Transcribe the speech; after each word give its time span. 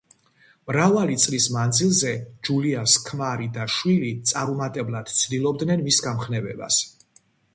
მრავალი 0.69 1.17
წლის 1.23 1.45
მანძილზე 1.55 2.13
ჯულიას 2.47 2.95
ქმარი 3.09 3.49
და 3.59 3.67
შვილი 3.75 4.09
წარუმატებლად 4.31 5.13
ცდილობენ 5.19 5.75
მის 5.89 6.01
გამხნევებას. 6.07 6.83